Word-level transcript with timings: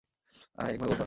আহ, 0.57 0.67
একভাবে 0.67 0.89
বলতে 0.89 0.89
পারো। 0.89 0.99